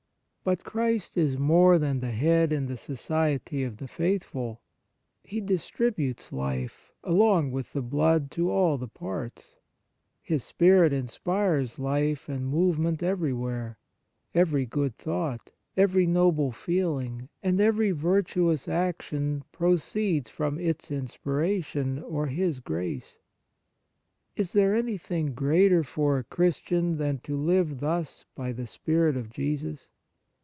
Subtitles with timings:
[0.43, 4.63] But Christ is more than the head in the society of the faithful.
[5.21, 9.57] He distributes life, along with the blood, to all the parts.
[10.19, 13.77] His Spirit inspires life and movement everywhere.
[14.33, 22.25] Every good thought, every noble feeling, and every virtuous action, proceeds from its inspiration or
[22.25, 23.19] His grace.
[24.35, 28.51] Is there anything greater for 45 On Piety a Christian than to live thus by
[28.51, 29.91] the Spirit of Jesus